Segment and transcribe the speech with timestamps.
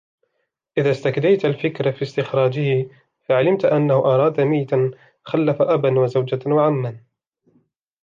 [0.77, 2.87] إذَا اسْتَكْدَيْتَ الْفِكْرَ فِي اسْتِخْرَاجِهِ
[3.29, 4.91] فَعَلِمْت أَنَّهُ أَرَادَ مَيْتًا
[5.23, 6.99] خَلَّفَ أَبًا وَزَوْجَةً وَعَمًّا